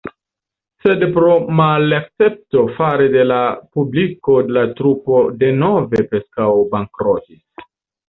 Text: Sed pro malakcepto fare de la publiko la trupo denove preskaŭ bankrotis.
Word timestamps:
Sed 0.85 1.03
pro 1.17 1.35
malakcepto 1.59 2.65
fare 2.79 3.07
de 3.17 3.27
la 3.33 3.39
publiko 3.79 4.41
la 4.59 4.67
trupo 4.83 5.23
denove 5.47 6.05
preskaŭ 6.13 6.53
bankrotis. 6.77 7.73